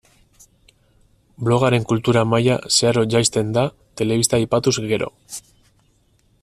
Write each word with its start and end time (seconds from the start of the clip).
Blogaren 1.49 1.85
kultura 1.91 2.23
maila 2.31 2.57
zeharo 2.77 3.05
jaisten 3.15 3.53
da 3.59 3.67
telebista 4.01 4.39
aipatuz 4.43 4.77
gero. 4.95 5.13